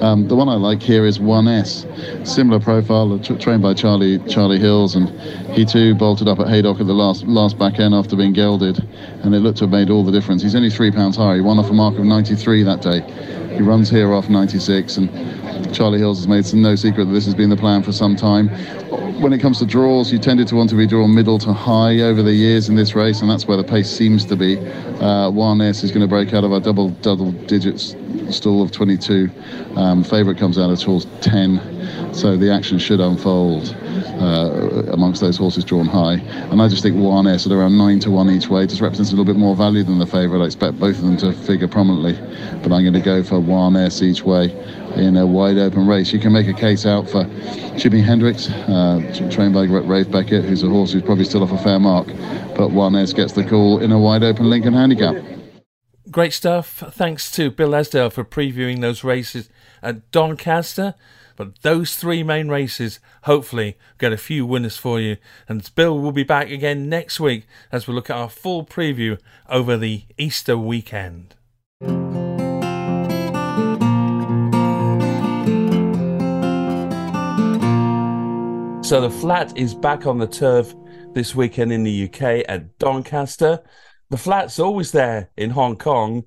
Um, 0.00 0.28
the 0.28 0.36
one 0.36 0.50
I 0.50 0.54
like 0.54 0.82
here 0.82 1.06
is 1.06 1.18
1S, 1.18 2.26
similar 2.26 2.60
profile, 2.60 3.18
tra- 3.18 3.38
trained 3.38 3.62
by 3.62 3.72
Charlie 3.72 4.18
Charlie 4.28 4.58
Hills, 4.58 4.96
and 4.96 5.08
he 5.52 5.64
too 5.64 5.94
bolted 5.94 6.28
up 6.28 6.40
at 6.40 6.48
Haydock 6.48 6.78
at 6.80 6.86
the 6.86 6.92
last 6.92 7.24
last 7.26 7.58
back 7.58 7.80
end 7.80 7.94
after 7.94 8.16
being 8.16 8.34
gelded, 8.34 8.86
and 9.22 9.34
it 9.34 9.38
looked 9.38 9.58
to 9.58 9.64
have 9.64 9.72
made 9.72 9.88
all 9.88 10.04
the 10.04 10.12
difference. 10.12 10.42
He's 10.42 10.54
only 10.54 10.70
three 10.70 10.90
pounds 10.90 11.16
higher. 11.16 11.36
He 11.36 11.40
won 11.40 11.58
off 11.58 11.70
a 11.70 11.72
mark 11.72 11.96
of 11.96 12.04
93 12.04 12.62
that 12.64 12.82
day. 12.82 13.00
He 13.56 13.62
runs 13.62 13.88
here 13.88 14.12
off 14.12 14.28
96, 14.28 14.98
and 14.98 15.08
Charlie 15.72 15.98
Hills 15.98 16.18
has 16.18 16.28
made 16.28 16.52
no 16.60 16.74
secret 16.74 17.06
that 17.06 17.12
this 17.12 17.24
has 17.24 17.34
been 17.34 17.50
the 17.50 17.56
plan 17.56 17.82
for 17.82 17.92
some 17.92 18.16
time. 18.16 18.48
When 19.20 19.32
it 19.32 19.38
comes 19.38 19.58
to 19.58 19.66
draws, 19.66 20.12
you 20.12 20.18
tended 20.18 20.48
to 20.48 20.56
want 20.56 20.70
to 20.70 20.76
be 20.76 20.86
drawn 20.86 21.14
middle 21.14 21.38
to 21.40 21.52
high 21.52 22.00
over 22.00 22.22
the 22.22 22.32
years 22.32 22.68
in 22.68 22.74
this 22.74 22.94
race, 22.94 23.20
and 23.20 23.30
that's 23.30 23.46
where 23.46 23.56
the 23.56 23.64
pace 23.64 23.90
seems 23.90 24.24
to 24.26 24.36
be. 24.36 24.58
Uh, 25.00 25.30
S 25.60 25.82
is 25.84 25.90
going 25.90 26.00
to 26.00 26.08
break 26.08 26.32
out 26.32 26.44
of 26.44 26.52
a 26.52 26.60
double 26.60 26.90
double 27.02 27.32
digits 27.32 27.94
stall 28.32 28.62
of 28.62 28.70
22. 28.70 29.30
Um, 29.76 30.04
Favourite 30.04 30.38
comes 30.38 30.58
out 30.58 30.70
of 30.70 30.78
tools 30.78 31.06
10, 31.20 32.14
so 32.14 32.36
the 32.36 32.50
action 32.50 32.78
should 32.78 33.00
unfold 33.00 33.74
uh, 34.20 34.92
amongst 34.92 35.20
those 35.20 35.36
horses 35.36 35.64
drawn 35.64 35.86
high. 35.86 36.14
And 36.50 36.60
I 36.60 36.68
just 36.68 36.82
think 36.82 36.96
1S 36.96 37.46
at 37.46 37.52
around 37.52 37.76
9 37.78 38.00
to 38.00 38.10
1 38.10 38.30
each 38.30 38.48
way 38.48 38.66
just 38.66 38.80
represents 38.80 39.12
a 39.12 39.16
little 39.16 39.24
bit 39.24 39.38
more 39.38 39.56
value 39.56 39.82
than 39.82 39.98
the 39.98 40.06
favourite. 40.06 40.42
I 40.42 40.46
expect 40.46 40.78
both 40.78 40.96
of 40.96 41.02
them 41.02 41.16
to 41.18 41.32
figure 41.32 41.68
prominently, 41.68 42.14
but 42.62 42.72
I'm 42.72 42.82
going 42.82 42.92
to 42.92 43.00
go 43.00 43.22
for 43.22 43.36
1S 43.36 44.02
each 44.02 44.22
way 44.22 44.50
in 44.96 45.16
a 45.16 45.26
wide 45.26 45.58
open 45.58 45.86
race. 45.86 46.12
You 46.12 46.18
can 46.18 46.32
make 46.32 46.48
a 46.48 46.52
case 46.52 46.86
out 46.86 47.08
for 47.08 47.24
Jimi 47.74 48.02
Hendrix, 48.02 48.50
uh, 48.50 49.28
trained 49.30 49.54
by 49.54 49.64
Ralph 49.66 50.10
Beckett, 50.10 50.44
who's 50.44 50.62
a 50.62 50.68
horse 50.68 50.92
who's 50.92 51.02
probably 51.02 51.24
still 51.24 51.42
off 51.42 51.52
a 51.52 51.58
fair 51.58 51.78
mark, 51.78 52.06
but 52.56 52.70
1S 52.70 53.14
gets 53.14 53.32
the 53.32 53.44
call 53.44 53.78
in 53.78 53.92
a 53.92 53.98
wide 53.98 54.22
open 54.22 54.50
Lincoln 54.50 54.74
handicap. 54.74 55.39
Great 56.10 56.32
stuff. 56.32 56.82
Thanks 56.90 57.30
to 57.32 57.52
Bill 57.52 57.70
Esdaile 57.70 58.10
for 58.10 58.24
previewing 58.24 58.80
those 58.80 59.04
races 59.04 59.48
at 59.80 60.10
Doncaster. 60.10 60.94
But 61.36 61.62
those 61.62 61.94
three 61.94 62.24
main 62.24 62.48
races 62.48 62.98
hopefully 63.22 63.78
get 63.96 64.12
a 64.12 64.16
few 64.16 64.44
winners 64.44 64.76
for 64.76 64.98
you. 65.00 65.18
And 65.48 65.72
Bill 65.76 65.96
will 66.00 66.10
be 66.10 66.24
back 66.24 66.50
again 66.50 66.88
next 66.88 67.20
week 67.20 67.46
as 67.70 67.86
we 67.86 67.94
look 67.94 68.10
at 68.10 68.16
our 68.16 68.28
full 68.28 68.64
preview 68.64 69.20
over 69.48 69.76
the 69.76 70.02
Easter 70.18 70.58
weekend. 70.58 71.36
So 78.84 79.00
the 79.00 79.16
flat 79.20 79.56
is 79.56 79.76
back 79.76 80.06
on 80.06 80.18
the 80.18 80.26
turf 80.26 80.74
this 81.12 81.36
weekend 81.36 81.72
in 81.72 81.84
the 81.84 82.04
UK 82.06 82.44
at 82.48 82.76
Doncaster. 82.78 83.62
The 84.10 84.16
flat's 84.16 84.58
always 84.58 84.90
there 84.90 85.30
in 85.36 85.50
Hong 85.50 85.76
Kong. 85.76 86.24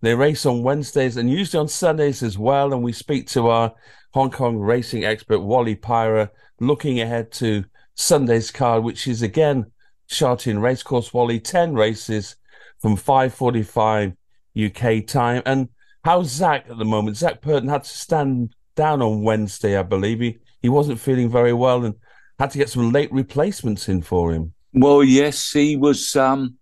They 0.00 0.14
race 0.14 0.46
on 0.46 0.62
Wednesdays 0.62 1.16
and 1.16 1.28
usually 1.28 1.60
on 1.60 1.68
Sundays 1.68 2.22
as 2.22 2.38
well. 2.38 2.72
And 2.72 2.82
we 2.82 2.92
speak 2.92 3.26
to 3.28 3.48
our 3.48 3.74
Hong 4.14 4.30
Kong 4.30 4.56
racing 4.56 5.04
expert 5.04 5.40
Wally 5.40 5.74
Pyrah, 5.74 6.30
looking 6.60 7.00
ahead 7.00 7.32
to 7.32 7.64
Sunday's 7.96 8.52
card, 8.52 8.84
which 8.84 9.08
is 9.08 9.22
again 9.22 9.66
Sha 10.06 10.36
Tin 10.36 10.60
Racecourse 10.60 11.12
Wally, 11.12 11.40
10 11.40 11.74
races 11.74 12.36
from 12.78 12.96
5.45 12.96 14.16
UK 14.56 15.06
time. 15.06 15.42
And 15.44 15.68
how's 16.04 16.30
Zac 16.30 16.66
at 16.70 16.78
the 16.78 16.84
moment? 16.84 17.16
Zac 17.16 17.40
Purton 17.42 17.68
had 17.68 17.82
to 17.82 17.90
stand 17.90 18.54
down 18.76 19.02
on 19.02 19.22
Wednesday, 19.22 19.76
I 19.76 19.82
believe. 19.82 20.20
He, 20.20 20.38
he 20.62 20.68
wasn't 20.68 21.00
feeling 21.00 21.28
very 21.28 21.52
well 21.52 21.84
and 21.84 21.96
had 22.38 22.52
to 22.52 22.58
get 22.58 22.68
some 22.68 22.92
late 22.92 23.12
replacements 23.12 23.88
in 23.88 24.02
for 24.02 24.32
him. 24.32 24.52
Well, 24.72 25.02
yes, 25.02 25.50
he 25.50 25.76
was. 25.76 26.14
Um, 26.14 26.58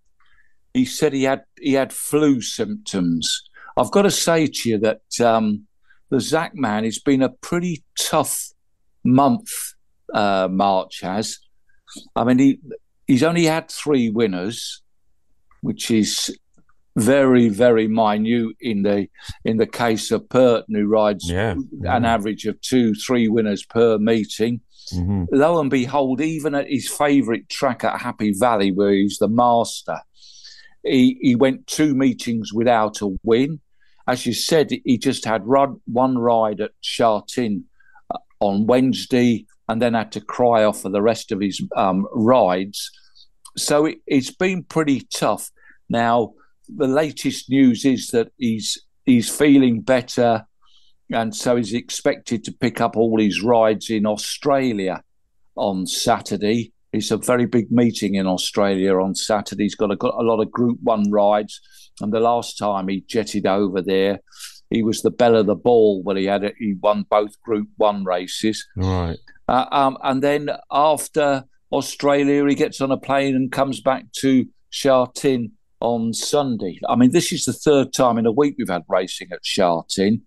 he 0.74 0.84
said 0.84 1.12
he 1.12 1.22
had 1.22 1.44
he 1.58 1.72
had 1.72 1.92
flu 1.92 2.42
symptoms. 2.42 3.42
I've 3.76 3.92
got 3.92 4.02
to 4.02 4.10
say 4.10 4.46
to 4.46 4.68
you 4.68 4.78
that 4.78 5.20
um, 5.24 5.66
the 6.10 6.20
Zac 6.20 6.54
man, 6.54 6.84
it's 6.84 7.00
been 7.00 7.22
a 7.22 7.30
pretty 7.30 7.84
tough 7.98 8.50
month. 9.04 9.48
Uh, 10.12 10.48
March 10.50 11.00
has. 11.00 11.38
I 12.14 12.24
mean, 12.24 12.38
he 12.38 12.58
he's 13.06 13.22
only 13.22 13.44
had 13.44 13.70
three 13.70 14.10
winners, 14.10 14.82
which 15.62 15.90
is 15.90 16.36
very 16.96 17.48
very 17.48 17.88
minute 17.88 18.54
in 18.60 18.82
the 18.82 19.08
in 19.44 19.56
the 19.56 19.66
case 19.66 20.10
of 20.10 20.28
Purton, 20.28 20.74
who 20.74 20.86
rides 20.86 21.30
yeah. 21.30 21.52
an 21.52 21.68
mm-hmm. 21.82 22.04
average 22.04 22.46
of 22.46 22.60
two 22.60 22.94
three 22.94 23.28
winners 23.28 23.64
per 23.64 23.98
meeting. 23.98 24.60
Mm-hmm. 24.92 25.24
Lo 25.32 25.60
and 25.60 25.70
behold, 25.70 26.20
even 26.20 26.54
at 26.54 26.68
his 26.68 26.88
favourite 26.88 27.48
track 27.48 27.84
at 27.84 28.00
Happy 28.00 28.34
Valley, 28.38 28.70
where 28.70 28.92
he's 28.92 29.18
the 29.18 29.28
master, 29.28 29.98
he, 30.84 31.18
he 31.20 31.34
went 31.34 31.66
two 31.66 31.94
meetings 31.94 32.52
without 32.52 33.00
a 33.00 33.16
win 33.22 33.60
as 34.06 34.26
you 34.26 34.34
said, 34.34 34.70
he 34.70 34.98
just 34.98 35.24
had 35.24 35.46
run, 35.46 35.80
one 35.86 36.18
ride 36.18 36.60
at 36.60 36.72
Sha 36.80 37.22
Tin 37.26 37.64
uh, 38.10 38.18
on 38.40 38.66
Wednesday 38.66 39.46
and 39.68 39.80
then 39.80 39.94
had 39.94 40.12
to 40.12 40.20
cry 40.20 40.64
off 40.64 40.82
for 40.82 40.90
the 40.90 41.00
rest 41.00 41.32
of 41.32 41.40
his 41.40 41.62
um, 41.74 42.06
rides. 42.12 42.90
So 43.56 43.86
it, 43.86 43.98
it's 44.06 44.30
been 44.30 44.62
pretty 44.62 45.06
tough. 45.12 45.50
Now, 45.88 46.34
the 46.68 46.86
latest 46.86 47.48
news 47.48 47.84
is 47.84 48.08
that 48.08 48.30
he's 48.36 48.78
he's 49.04 49.34
feeling 49.34 49.80
better, 49.80 50.46
and 51.10 51.34
so 51.34 51.56
he's 51.56 51.74
expected 51.74 52.44
to 52.44 52.52
pick 52.52 52.80
up 52.80 52.96
all 52.96 53.18
his 53.18 53.42
rides 53.42 53.90
in 53.90 54.06
Australia 54.06 55.02
on 55.56 55.86
Saturday. 55.86 56.72
It's 56.94 57.10
a 57.10 57.16
very 57.16 57.46
big 57.46 57.72
meeting 57.72 58.14
in 58.14 58.28
Australia 58.28 58.94
on 59.00 59.16
Saturday. 59.16 59.64
He's 59.64 59.74
got 59.74 59.90
a, 59.90 59.96
got 59.96 60.14
a 60.14 60.22
lot 60.22 60.40
of 60.40 60.52
Group 60.52 60.78
One 60.80 61.10
rides. 61.10 61.60
And 62.00 62.12
the 62.12 62.20
last 62.20 62.56
time 62.56 62.86
he 62.86 63.04
jetted 63.08 63.46
over 63.46 63.82
there, 63.82 64.20
he 64.70 64.84
was 64.84 65.02
the 65.02 65.10
belle 65.10 65.34
of 65.34 65.46
the 65.46 65.56
ball 65.56 66.04
when 66.04 66.16
he 66.16 66.26
had 66.26 66.44
it. 66.44 66.54
He 66.56 66.74
won 66.80 67.04
both 67.10 67.40
Group 67.42 67.68
One 67.78 68.04
races. 68.04 68.64
Right. 68.76 69.18
Uh, 69.48 69.66
um, 69.72 69.98
and 70.04 70.22
then 70.22 70.50
after 70.70 71.44
Australia, 71.72 72.46
he 72.46 72.54
gets 72.54 72.80
on 72.80 72.92
a 72.92 72.96
plane 72.96 73.34
and 73.34 73.50
comes 73.50 73.80
back 73.80 74.04
to 74.20 74.46
Sha 74.70 75.06
Tin 75.06 75.50
on 75.80 76.12
Sunday. 76.12 76.78
I 76.88 76.94
mean, 76.94 77.10
this 77.10 77.32
is 77.32 77.44
the 77.44 77.52
third 77.52 77.92
time 77.92 78.18
in 78.18 78.26
a 78.26 78.32
week 78.32 78.54
we've 78.56 78.68
had 78.68 78.84
racing 78.88 79.28
at 79.32 79.40
Sha 79.42 79.82
Tin. 79.88 80.22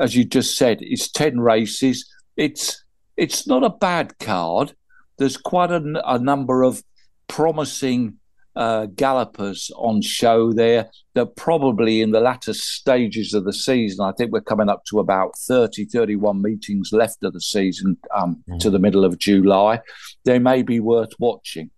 As 0.00 0.14
you 0.14 0.24
just 0.24 0.56
said, 0.56 0.78
it's 0.80 1.10
ten 1.10 1.40
races. 1.40 2.08
It's 2.36 2.84
it's 3.16 3.48
not 3.48 3.64
a 3.64 3.70
bad 3.70 4.16
card. 4.20 4.74
There's 5.18 5.36
quite 5.36 5.70
a, 5.70 6.02
a 6.06 6.18
number 6.18 6.62
of 6.62 6.82
promising 7.28 8.18
uh, 8.54 8.86
gallopers 8.86 9.70
on 9.76 10.02
show 10.02 10.52
there 10.52 10.90
that 11.14 11.36
probably 11.36 12.02
in 12.02 12.10
the 12.10 12.20
latter 12.20 12.52
stages 12.52 13.32
of 13.34 13.44
the 13.44 13.52
season, 13.52 14.04
I 14.04 14.12
think 14.12 14.30
we're 14.30 14.42
coming 14.42 14.68
up 14.68 14.84
to 14.86 15.00
about 15.00 15.38
30, 15.38 15.86
31 15.86 16.42
meetings 16.42 16.90
left 16.92 17.24
of 17.24 17.32
the 17.32 17.40
season 17.40 17.96
um, 18.14 18.42
mm. 18.48 18.58
to 18.60 18.70
the 18.70 18.78
middle 18.78 19.04
of 19.04 19.18
July. 19.18 19.80
They 20.24 20.38
may 20.38 20.62
be 20.62 20.80
worth 20.80 21.12
watching. 21.18 21.70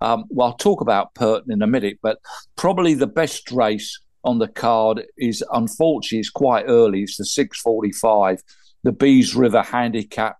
Um, 0.00 0.24
well, 0.28 0.48
I'll 0.48 0.56
talk 0.56 0.80
about 0.80 1.14
Purton 1.14 1.52
in 1.52 1.62
a 1.62 1.66
minute, 1.66 1.98
but 2.02 2.18
probably 2.56 2.94
the 2.94 3.06
best 3.06 3.50
race 3.50 3.98
on 4.24 4.38
the 4.38 4.48
card 4.48 5.04
is 5.16 5.42
unfortunately 5.52 6.20
it's 6.20 6.30
quite 6.30 6.64
early. 6.66 7.02
It's 7.02 7.16
the 7.16 7.24
645, 7.24 8.42
the 8.82 8.92
Bees 8.92 9.34
River 9.34 9.62
Handicap, 9.62 10.36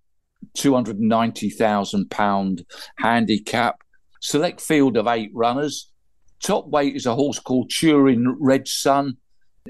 £290,000 0.56 2.64
handicap 2.98 3.84
select 4.24 4.60
field 4.60 4.96
of 4.96 5.06
eight 5.06 5.30
runners. 5.34 5.90
Top 6.42 6.66
weight 6.68 6.96
is 6.96 7.06
a 7.06 7.14
horse 7.14 7.38
called 7.38 7.70
Turin 7.70 8.36
Redsun. 8.40 9.16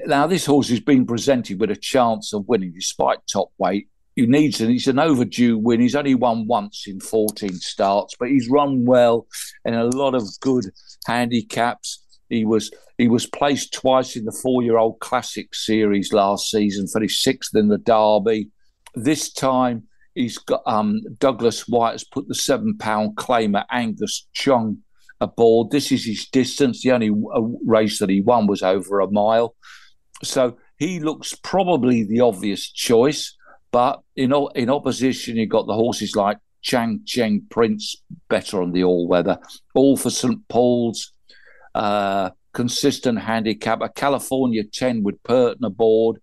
Now, 0.05 0.27
this 0.27 0.45
horse 0.45 0.69
has 0.69 0.79
been 0.79 1.05
presented 1.05 1.59
with 1.59 1.71
a 1.71 1.75
chance 1.75 2.33
of 2.33 2.47
winning 2.47 2.73
despite 2.73 3.19
top 3.31 3.49
weight. 3.57 3.89
He 4.15 4.25
needs 4.25 4.61
and 4.61 4.71
he's 4.71 4.87
an 4.87 4.97
overdue 4.97 5.57
win. 5.57 5.81
He's 5.81 5.95
only 5.95 6.15
won 6.15 6.47
once 6.47 6.85
in 6.87 7.01
14 7.01 7.53
starts, 7.55 8.15
but 8.17 8.29
he's 8.29 8.49
run 8.49 8.85
well 8.85 9.27
in 9.65 9.73
a 9.73 9.85
lot 9.85 10.15
of 10.15 10.23
good 10.39 10.65
handicaps. 11.05 12.01
He 12.29 12.45
was 12.45 12.71
he 12.97 13.09
was 13.09 13.27
placed 13.27 13.73
twice 13.73 14.15
in 14.15 14.23
the 14.23 14.37
four-year-old 14.41 15.01
Classic 15.01 15.53
Series 15.53 16.13
last 16.13 16.49
season, 16.49 16.87
finished 16.87 17.21
sixth 17.21 17.53
in 17.55 17.67
the 17.67 17.77
Derby. 17.77 18.49
This 18.95 19.33
time 19.33 19.83
He's 20.15 20.37
got 20.37 20.61
um, 20.65 21.01
Douglas 21.19 21.67
White 21.67 21.91
has 21.91 22.03
put 22.03 22.27
the 22.27 22.35
seven 22.35 22.77
pound 22.77 23.17
claimer 23.17 23.65
Angus 23.69 24.27
Chung 24.33 24.79
aboard. 25.19 25.71
This 25.71 25.91
is 25.91 26.05
his 26.05 26.27
distance. 26.27 26.81
The 26.81 26.91
only 26.91 27.09
uh, 27.09 27.41
race 27.65 27.99
that 27.99 28.09
he 28.09 28.21
won 28.21 28.47
was 28.47 28.63
over 28.63 29.01
a 29.01 29.11
mile. 29.11 29.55
So 30.23 30.57
he 30.77 30.99
looks 30.99 31.35
probably 31.35 32.03
the 32.03 32.21
obvious 32.21 32.71
choice. 32.71 33.35
But 33.71 33.99
in 34.15 34.33
in 34.55 34.69
opposition, 34.69 35.35
you've 35.35 35.49
got 35.49 35.67
the 35.67 35.73
horses 35.73 36.15
like 36.15 36.37
Chang 36.61 37.01
Cheng 37.05 37.45
Prince, 37.49 37.95
better 38.29 38.61
on 38.61 38.71
the 38.71 38.85
all 38.85 39.07
weather, 39.07 39.37
all 39.73 39.97
for 39.97 40.09
St 40.09 40.47
Paul's, 40.47 41.11
uh, 41.75 42.29
consistent 42.53 43.19
handicap, 43.19 43.81
a 43.81 43.89
California 43.89 44.63
10 44.63 45.03
with 45.03 45.21
Purton 45.23 45.65
aboard, 45.65 46.21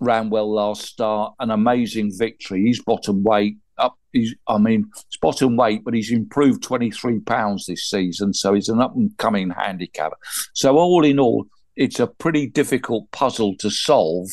ran 0.00 0.30
well 0.30 0.52
last 0.52 0.82
start, 0.82 1.34
an 1.38 1.50
amazing 1.50 2.12
victory. 2.16 2.64
He's 2.64 2.82
bottom 2.82 3.22
weight 3.22 3.56
up. 3.78 3.98
He's, 4.12 4.34
I 4.48 4.58
mean, 4.58 4.86
it's 5.06 5.16
bottom 5.18 5.56
weight, 5.56 5.84
but 5.84 5.94
he's 5.94 6.10
improved 6.10 6.62
23 6.62 7.20
pounds 7.20 7.66
this 7.66 7.88
season. 7.88 8.32
So 8.34 8.54
he's 8.54 8.68
an 8.68 8.80
up 8.80 8.96
and 8.96 9.16
coming 9.18 9.50
handicapper. 9.50 10.16
So, 10.54 10.76
all 10.76 11.04
in 11.04 11.18
all, 11.18 11.46
it's 11.76 12.00
a 12.00 12.06
pretty 12.06 12.46
difficult 12.46 13.10
puzzle 13.12 13.56
to 13.58 13.70
solve. 13.70 14.28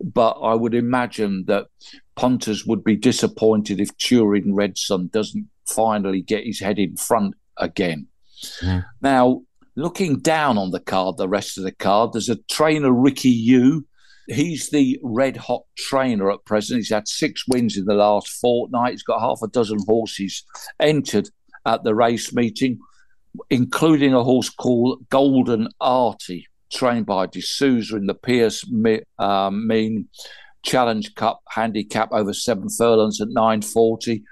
But 0.00 0.32
I 0.42 0.54
would 0.54 0.74
imagine 0.74 1.44
that 1.46 1.66
punters 2.16 2.66
would 2.66 2.82
be 2.82 2.96
disappointed 2.96 3.80
if 3.80 3.96
Turin 3.98 4.52
Redsun 4.52 5.10
doesn't 5.12 5.48
finally 5.66 6.22
get 6.22 6.44
his 6.44 6.58
head 6.58 6.78
in 6.78 6.96
front 6.96 7.34
again. 7.56 8.08
Mm. 8.60 8.84
Now, 9.00 9.42
looking 9.76 10.18
down 10.18 10.58
on 10.58 10.70
the 10.70 10.80
card, 10.80 11.16
the 11.16 11.28
rest 11.28 11.56
of 11.56 11.64
the 11.64 11.72
card, 11.72 12.12
there's 12.12 12.28
a 12.28 12.42
trainer, 12.50 12.92
Ricky 12.92 13.30
Yu, 13.30 13.86
He's 14.28 14.70
the 14.70 14.98
red 15.02 15.36
hot 15.36 15.62
trainer 15.76 16.30
at 16.30 16.44
present. 16.44 16.78
He's 16.78 16.90
had 16.90 17.08
six 17.08 17.44
wins 17.48 17.76
in 17.76 17.84
the 17.86 17.94
last 17.94 18.28
fortnight. 18.28 18.92
He's 18.92 19.02
got 19.02 19.20
half 19.20 19.40
a 19.42 19.48
dozen 19.48 19.78
horses 19.86 20.44
entered 20.80 21.28
at 21.66 21.84
the 21.84 21.94
race 21.94 22.32
meeting, 22.32 22.78
including 23.50 24.14
a 24.14 24.22
horse 24.22 24.50
called 24.50 25.06
Golden 25.10 25.68
Artie, 25.80 26.46
trained 26.72 27.06
by 27.06 27.26
D'Souza 27.26 27.96
in 27.96 28.06
the 28.06 28.14
Pierce 28.14 28.64
um, 29.18 29.66
Mean 29.66 30.08
Challenge 30.64 31.14
Cup 31.16 31.40
handicap 31.48 32.10
over 32.12 32.32
seven 32.32 32.68
furlongs 32.68 33.20
at 33.20 33.28
940. 33.28 34.22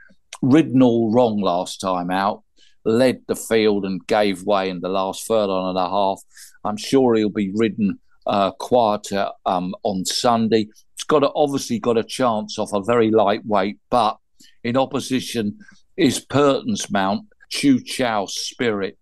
Ridden 0.43 0.83
all 0.83 1.13
wrong 1.13 1.41
last 1.41 1.81
time 1.81 2.11
out, 2.11 2.43
led 2.85 3.23
the 3.27 3.35
field 3.35 3.85
and 3.85 4.07
gave 4.07 4.45
way 4.45 4.71
in 4.71 4.81
the 4.81 4.89
last 4.89 5.27
furlong 5.27 5.71
and 5.71 5.79
a 5.79 5.91
half. 5.91 6.23
I'm 6.65 6.77
sure 6.77 7.15
he'll 7.15 7.29
be 7.29 7.53
ridden 7.55 7.99
uh, 8.31 8.53
quieter 8.53 9.29
um, 9.45 9.75
on 9.83 10.05
Sunday. 10.07 10.69
It's 10.95 11.05
got 11.05 11.25
a, 11.25 11.31
obviously 11.35 11.81
got 11.81 11.99
a 11.99 12.05
chance 12.05 12.59
off 12.59 12.71
a 12.73 12.81
very 12.81 13.11
lightweight, 13.11 13.79
but 13.91 14.19
in 14.63 14.77
opposition 14.77 15.59
is 15.97 16.25
Purton's 16.25 16.91
mount, 16.91 17.27
Chiu 17.51 17.83
Chow 17.83 18.27
Spirit, 18.27 18.97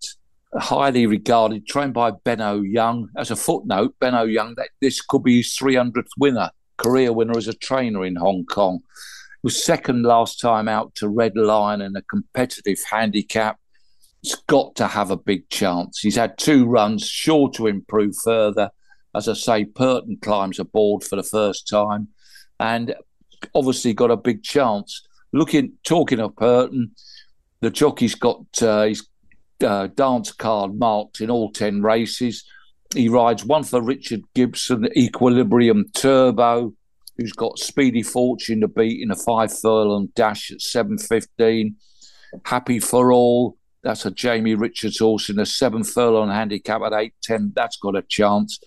highly 0.55 1.07
regarded, 1.07 1.67
trained 1.67 1.93
by 1.93 2.11
Benno 2.11 2.63
Yung. 2.63 3.11
As 3.19 3.31
a 3.31 3.37
footnote, 3.37 3.95
Benno 4.01 4.25
Yung, 4.25 4.55
that 4.57 4.71
this 4.81 5.03
could 5.03 5.23
be 5.23 5.37
his 5.37 5.55
300th 5.61 6.09
winner, 6.19 6.51
career 6.79 7.13
winner 7.13 7.37
as 7.37 7.49
a 7.49 7.55
trainer 7.55 8.07
in 8.07 8.17
Hong 8.17 8.47
Kong. 8.47 8.81
Was 9.43 9.63
second 9.63 10.05
last 10.05 10.41
time 10.41 10.69
out 10.69 10.95
to 10.97 11.09
Red 11.09 11.37
Lion 11.37 11.83
in 11.83 11.95
a 11.95 12.03
competitive 12.03 12.79
handicap. 12.91 13.59
He's 14.23 14.35
got 14.47 14.75
to 14.77 14.87
have 14.89 15.11
a 15.11 15.17
big 15.17 15.49
chance. 15.51 16.01
He's 16.01 16.17
had 16.17 16.39
two 16.39 16.65
runs, 16.65 17.07
sure 17.07 17.51
to 17.51 17.67
improve 17.67 18.17
further 18.25 18.71
as 19.19 19.29
I 19.29 19.35
say, 19.35 19.65
Purton 19.65 20.17
climbs 20.23 20.59
aboard 20.59 21.05
for 21.05 21.17
the 21.17 21.23
first 21.23 21.69
time, 21.69 22.09
and 22.59 22.95
obviously 23.55 23.93
got 23.93 24.11
a 24.11 24.17
big 24.17 24.43
chance. 24.43 25.07
Looking, 25.33 25.73
talking 25.85 26.21
of 26.21 26.35
Purton, 26.37 26.93
the 27.61 27.71
jockey's 27.71 28.15
got 28.15 28.63
uh, 28.63 28.85
his 28.85 29.07
uh, 29.63 29.89
dance 29.89 30.33
card 30.33 30.79
marked 30.79 31.21
in 31.21 31.31
all 31.31 31.53
ten 31.53 31.83
races. 31.83 32.45
He 32.95 33.09
rides 33.09 33.45
one 33.45 33.65
for 33.65 33.83
Richard 33.83 34.23
Gibson, 34.35 34.89
Equilibrium 34.97 35.85
Turbo, 35.95 36.73
who's 37.17 37.35
got 37.35 37.59
Speedy 37.59 38.03
Fortune 38.03 38.63
to 38.63 38.69
beat 38.69 39.03
in 39.03 39.11
a 39.11 39.17
five 39.17 39.53
furlong 39.53 40.09
dash 40.15 40.51
at 40.51 40.63
seven 40.63 40.97
fifteen. 40.97 41.77
Happy 42.45 42.79
for 42.79 43.13
all. 43.13 43.57
That's 43.83 44.07
a 44.07 44.11
Jamie 44.11 44.55
Richards 44.55 44.99
horse 44.99 45.29
in 45.29 45.39
a 45.39 45.47
seven 45.47 45.85
furlong 45.85 46.31
handicap 46.31 46.83
at 46.83 46.93
eight 46.95 47.15
ten. 47.23 47.53
That's 47.55 47.77
got 47.77 47.97
a 47.97 48.03
chance. 48.03 48.59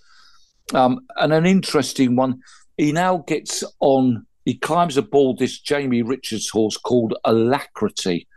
Um, 0.74 1.02
and 1.18 1.34
an 1.34 1.46
interesting 1.46 2.16
one, 2.16 2.42
he 2.78 2.92
now 2.92 3.18
gets 3.28 3.64
on, 3.80 4.26
he 4.46 4.58
climbs 4.58 4.98
aboard 4.98 5.38
this 5.38 5.60
Jamie 5.60 6.02
Richards 6.02 6.50
horse 6.50 6.78
called 6.78 7.14
Alacrity, 7.26 8.28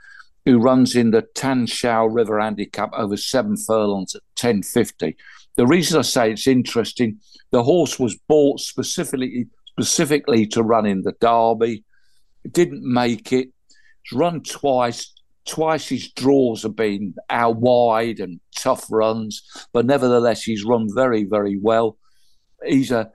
who 0.45 0.59
runs 0.59 0.95
in 0.95 1.11
the 1.11 1.23
Tan 1.35 1.67
Shao 1.67 2.07
River 2.07 2.41
Handicap 2.41 2.91
over 2.93 3.17
seven 3.17 3.57
furlongs 3.57 4.15
at 4.15 4.23
10.50. 4.37 5.15
The 5.57 5.67
reason 5.67 5.99
I 5.99 6.03
say 6.03 6.33
it's 6.33 6.47
interesting, 6.47 7.21
the 7.53 7.63
horse 7.63 7.99
was 7.99 8.17
bought 8.29 8.61
specifically 8.61 9.47
specifically 9.75 10.47
to 10.47 10.63
run 10.63 10.87
in 10.87 11.03
the 11.03 11.13
Derby. 11.21 11.85
It 12.45 12.53
didn't 12.53 12.85
make 12.85 13.33
it. 13.33 13.49
It's 14.05 14.13
run 14.13 14.43
twice. 14.43 15.13
Twice 15.47 15.89
his 15.89 16.11
draws 16.13 16.63
have 16.63 16.77
been 16.77 17.15
out 17.29 17.57
wide 17.57 18.21
and 18.21 18.41
tough 18.57 18.87
runs, 18.91 19.43
but 19.73 19.85
nevertheless 19.85 20.43
he's 20.43 20.65
run 20.65 20.89
very, 20.95 21.25
very 21.25 21.59
well. 21.59 21.99
He's 22.67 22.91
a 22.91 23.11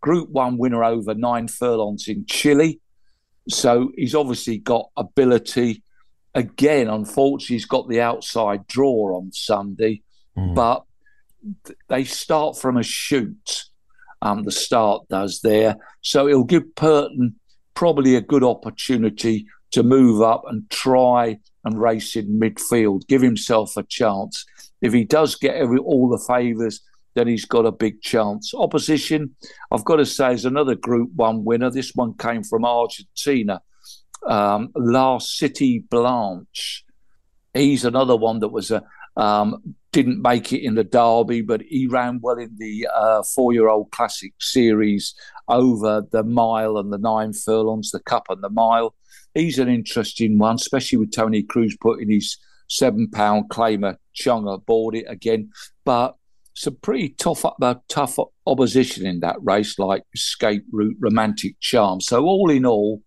Group 0.00 0.30
One 0.30 0.58
winner 0.58 0.84
over 0.84 1.14
nine 1.14 1.48
furlongs 1.48 2.08
in 2.08 2.26
Chile, 2.26 2.80
so 3.48 3.90
he's 3.96 4.14
obviously 4.14 4.58
got 4.58 4.90
ability. 4.96 5.82
Again, 6.34 6.88
unfortunately, 6.88 7.56
he's 7.56 7.64
got 7.64 7.88
the 7.88 8.00
outside 8.00 8.66
draw 8.66 9.16
on 9.16 9.32
Sunday, 9.32 10.02
mm. 10.36 10.54
but 10.54 10.84
they 11.88 12.04
start 12.04 12.58
from 12.58 12.76
a 12.76 12.82
shoot. 12.82 13.64
Um, 14.20 14.42
the 14.42 14.52
start 14.52 15.08
does 15.08 15.40
there, 15.42 15.76
so 16.00 16.28
it'll 16.28 16.44
give 16.44 16.74
Purton 16.74 17.36
probably 17.74 18.16
a 18.16 18.20
good 18.20 18.44
opportunity 18.44 19.46
to 19.72 19.82
move 19.82 20.22
up 20.22 20.44
and 20.46 20.68
try 20.70 21.38
and 21.64 21.80
race 21.80 22.14
in 22.16 22.38
midfield, 22.38 23.06
give 23.08 23.22
himself 23.22 23.76
a 23.76 23.82
chance. 23.82 24.46
If 24.80 24.92
he 24.92 25.04
does 25.04 25.34
get 25.34 25.56
every, 25.56 25.78
all 25.78 26.08
the 26.08 26.24
favours 26.26 26.80
then 27.14 27.26
he's 27.26 27.44
got 27.44 27.66
a 27.66 27.72
big 27.72 28.00
chance. 28.00 28.52
Opposition, 28.54 29.34
I've 29.70 29.84
got 29.84 29.96
to 29.96 30.06
say, 30.06 30.34
is 30.34 30.44
another 30.44 30.74
Group 30.74 31.10
One 31.14 31.44
winner. 31.44 31.70
This 31.70 31.92
one 31.94 32.14
came 32.14 32.42
from 32.42 32.64
Argentina. 32.64 33.62
Um, 34.26 34.70
La 34.74 35.18
City 35.18 35.78
Blanche. 35.78 36.84
He's 37.52 37.84
another 37.84 38.16
one 38.16 38.40
that 38.40 38.48
was 38.48 38.70
a 38.70 38.82
um, 39.16 39.76
didn't 39.92 40.20
make 40.20 40.52
it 40.52 40.64
in 40.64 40.74
the 40.74 40.82
Derby, 40.82 41.40
but 41.40 41.62
he 41.62 41.86
ran 41.86 42.18
well 42.20 42.38
in 42.38 42.56
the 42.58 42.88
uh, 42.92 43.22
four-year-old 43.22 43.92
Classic 43.92 44.32
Series 44.40 45.14
over 45.46 46.02
the 46.10 46.24
mile 46.24 46.78
and 46.78 46.92
the 46.92 46.98
nine 46.98 47.32
furlongs, 47.32 47.92
the 47.92 48.00
Cup 48.00 48.26
and 48.28 48.42
the 48.42 48.50
mile. 48.50 48.96
He's 49.34 49.60
an 49.60 49.68
interesting 49.68 50.38
one, 50.38 50.56
especially 50.56 50.98
with 50.98 51.14
Tony 51.14 51.44
Cruz 51.44 51.76
putting 51.80 52.10
his 52.10 52.36
seven-pound 52.68 53.50
claimer 53.50 53.96
Chung 54.14 54.48
aboard 54.48 54.96
it 54.96 55.06
again. 55.08 55.50
But 55.84 56.16
some 56.54 56.76
pretty 56.80 57.10
tough, 57.10 57.44
uh, 57.44 57.74
tough 57.88 58.18
opposition 58.46 59.06
in 59.06 59.20
that 59.20 59.36
race, 59.42 59.78
like 59.78 60.04
Escape 60.14 60.64
Route, 60.72 60.96
Romantic 61.00 61.58
Charm. 61.60 62.00
So 62.00 62.24
all 62.24 62.50
in 62.50 62.64
all, 62.64 63.02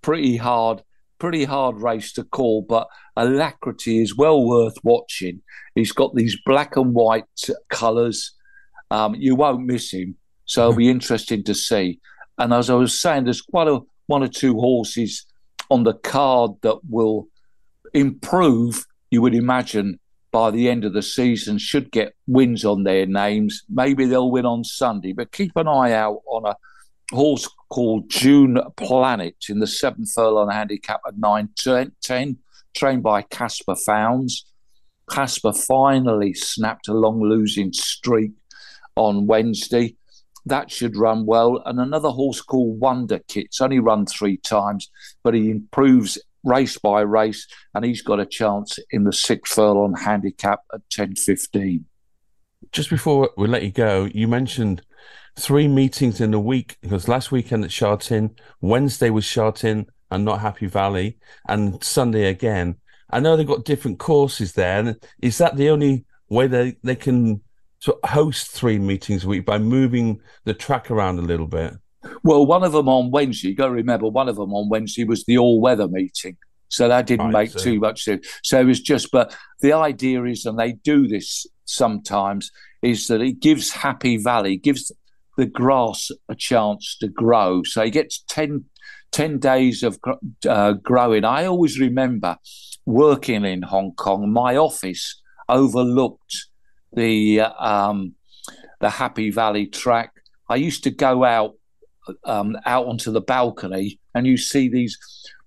pretty 0.00 0.38
hard, 0.38 0.82
pretty 1.18 1.44
hard 1.44 1.80
race 1.80 2.12
to 2.14 2.24
call, 2.24 2.62
but 2.62 2.88
Alacrity 3.16 4.02
is 4.02 4.16
well 4.16 4.44
worth 4.44 4.76
watching. 4.82 5.42
He's 5.74 5.92
got 5.92 6.14
these 6.14 6.36
black 6.44 6.76
and 6.76 6.94
white 6.94 7.24
colours. 7.68 8.32
Um, 8.90 9.14
you 9.14 9.36
won't 9.36 9.66
miss 9.66 9.92
him, 9.92 10.16
so 10.46 10.62
it'll 10.62 10.76
be 10.76 10.88
interesting 10.88 11.44
to 11.44 11.54
see. 11.54 12.00
And 12.38 12.52
as 12.52 12.70
I 12.70 12.74
was 12.74 13.00
saying, 13.00 13.24
there's 13.24 13.42
quite 13.42 13.68
a 13.68 13.80
one 14.06 14.22
or 14.22 14.28
two 14.28 14.54
horses 14.54 15.26
on 15.70 15.84
the 15.84 15.94
card 15.94 16.52
that 16.62 16.78
will 16.88 17.28
improve. 17.94 18.86
You 19.10 19.20
would 19.22 19.34
imagine 19.34 20.00
by 20.32 20.50
the 20.50 20.68
end 20.68 20.84
of 20.84 20.94
the 20.94 21.02
season 21.02 21.58
should 21.58 21.92
get 21.92 22.14
wins 22.26 22.64
on 22.64 22.82
their 22.82 23.06
names. 23.06 23.62
Maybe 23.68 24.06
they'll 24.06 24.30
win 24.30 24.46
on 24.46 24.64
Sunday, 24.64 25.12
but 25.12 25.30
keep 25.30 25.52
an 25.56 25.68
eye 25.68 25.92
out 25.92 26.22
on 26.26 26.46
a 26.46 26.56
horse 27.14 27.48
called 27.68 28.08
June 28.10 28.58
Planet 28.76 29.36
in 29.48 29.60
the 29.60 29.66
seventh 29.66 30.10
furlong 30.14 30.50
handicap 30.50 31.00
at 31.06 31.18
9 31.18 31.50
10, 32.02 32.38
trained 32.74 33.02
by 33.02 33.22
Caspar 33.22 33.76
Fownes. 33.86 34.46
Caspar 35.10 35.52
finally 35.52 36.32
snapped 36.32 36.88
a 36.88 36.94
long 36.94 37.20
losing 37.20 37.72
streak 37.72 38.32
on 38.96 39.26
Wednesday. 39.26 39.96
That 40.46 40.70
should 40.70 40.96
run 40.96 41.26
well. 41.26 41.62
And 41.66 41.78
another 41.78 42.08
horse 42.08 42.40
called 42.40 42.80
Wonder 42.80 43.20
Kit's 43.28 43.60
only 43.60 43.78
run 43.78 44.06
three 44.06 44.38
times, 44.38 44.90
but 45.22 45.34
he 45.34 45.50
improves 45.50 46.18
race 46.44 46.78
by 46.78 47.00
race, 47.00 47.46
and 47.74 47.84
he's 47.84 48.02
got 48.02 48.20
a 48.20 48.26
chance 48.26 48.78
in 48.90 49.04
the 49.04 49.12
sixth 49.12 49.54
furlong 49.54 49.94
handicap 49.94 50.60
at 50.72 50.80
10.15. 50.90 51.84
Just 52.70 52.90
before 52.90 53.30
we 53.36 53.48
let 53.48 53.62
you 53.62 53.70
go, 53.70 54.08
you 54.14 54.28
mentioned 54.28 54.82
three 55.38 55.68
meetings 55.68 56.20
in 56.20 56.34
a 56.34 56.40
week 56.40 56.76
because 56.80 57.08
last 57.08 57.32
weekend 57.32 57.64
at 57.64 57.72
Sha 57.72 57.96
Tin 57.96 58.34
Wednesday 58.60 59.10
was 59.10 59.24
Sha 59.24 59.50
Tin 59.50 59.86
and 60.12 60.24
not 60.26 60.40
Happy 60.40 60.66
Valley, 60.66 61.18
and 61.48 61.82
Sunday 61.82 62.26
again. 62.26 62.76
I 63.10 63.20
know 63.20 63.34
they've 63.34 63.46
got 63.46 63.64
different 63.64 63.98
courses 63.98 64.52
there. 64.52 64.78
And 64.78 64.96
is 65.22 65.38
that 65.38 65.56
the 65.56 65.70
only 65.70 66.04
way 66.28 66.46
they, 66.46 66.76
they 66.82 66.96
can 66.96 67.40
sort 67.78 67.98
of 68.02 68.10
host 68.10 68.50
three 68.50 68.78
meetings 68.78 69.24
a 69.24 69.28
week 69.28 69.46
by 69.46 69.58
moving 69.58 70.20
the 70.44 70.52
track 70.52 70.90
around 70.90 71.18
a 71.18 71.22
little 71.22 71.46
bit? 71.46 71.74
Well, 72.22 72.46
one 72.46 72.64
of 72.64 72.72
them 72.72 72.88
on 72.88 73.10
Wednesday, 73.10 73.48
you 73.48 73.54
got 73.54 73.66
to 73.66 73.72
remember, 73.72 74.08
one 74.08 74.28
of 74.28 74.36
them 74.36 74.52
on 74.52 74.68
Wednesday 74.68 75.04
was 75.04 75.24
the 75.24 75.38
all 75.38 75.60
weather 75.60 75.88
meeting. 75.88 76.36
So 76.68 76.88
that 76.88 77.06
didn't 77.06 77.26
right, 77.26 77.32
make 77.32 77.50
so. 77.50 77.58
too 77.58 77.80
much 77.80 78.04
sense. 78.04 78.26
So 78.42 78.60
it 78.60 78.64
was 78.64 78.80
just, 78.80 79.10
but 79.10 79.36
the 79.60 79.74
idea 79.74 80.24
is, 80.24 80.46
and 80.46 80.58
they 80.58 80.72
do 80.72 81.06
this 81.06 81.46
sometimes, 81.64 82.50
is 82.82 83.06
that 83.08 83.20
it 83.20 83.40
gives 83.40 83.70
Happy 83.70 84.16
Valley, 84.16 84.56
gives 84.56 84.90
the 85.36 85.46
grass 85.46 86.10
a 86.28 86.34
chance 86.34 86.96
to 87.00 87.08
grow. 87.08 87.62
So 87.62 87.84
he 87.84 87.90
gets 87.90 88.24
10, 88.28 88.64
10 89.12 89.38
days 89.38 89.82
of 89.82 89.98
uh, 90.48 90.72
growing. 90.72 91.24
I 91.24 91.44
always 91.44 91.78
remember 91.78 92.38
working 92.86 93.44
in 93.44 93.62
Hong 93.62 93.92
Kong, 93.94 94.32
my 94.32 94.56
office 94.56 95.20
overlooked 95.48 96.46
the 96.92 97.40
um, 97.40 98.14
the 98.80 98.90
Happy 98.90 99.30
Valley 99.30 99.66
track. 99.66 100.12
I 100.48 100.56
used 100.56 100.84
to 100.84 100.90
go 100.90 101.24
out 101.24 101.54
um, 102.24 102.56
out 102.64 102.86
onto 102.86 103.12
the 103.12 103.20
balcony, 103.20 104.00
and 104.14 104.26
you 104.26 104.36
see 104.36 104.68
these 104.68 104.98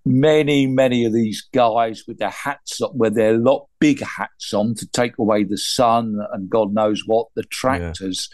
many, 0.06 0.68
many 0.68 1.06
of 1.06 1.14
these 1.14 1.48
guys 1.54 2.04
with 2.08 2.20
their 2.20 2.30
hats 2.30 2.82
up, 2.82 2.94
with 2.94 3.16
their 3.16 3.38
lot 3.38 3.68
big 3.80 4.02
hats 4.02 4.54
on 4.54 4.76
to 4.76 4.88
take 4.88 5.18
away 5.18 5.44
the 5.44 5.58
sun 5.58 6.20
and 6.32 6.50
God 6.50 6.74
knows 6.74 7.04
what 7.06 7.28
the 7.36 7.44
tractors, 7.44 8.30